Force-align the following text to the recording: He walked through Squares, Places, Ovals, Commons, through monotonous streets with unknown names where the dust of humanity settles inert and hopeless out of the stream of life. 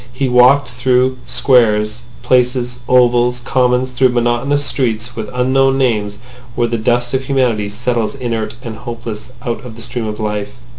He 0.11 0.27
walked 0.27 0.67
through 0.69 1.19
Squares, 1.27 2.01
Places, 2.23 2.79
Ovals, 2.89 3.39
Commons, 3.39 3.91
through 3.91 4.09
monotonous 4.09 4.65
streets 4.65 5.15
with 5.15 5.29
unknown 5.31 5.77
names 5.77 6.17
where 6.55 6.67
the 6.67 6.79
dust 6.79 7.13
of 7.13 7.25
humanity 7.25 7.69
settles 7.69 8.15
inert 8.15 8.55
and 8.63 8.77
hopeless 8.77 9.31
out 9.45 9.63
of 9.63 9.75
the 9.75 9.81
stream 9.83 10.07
of 10.07 10.19
life. 10.19 10.55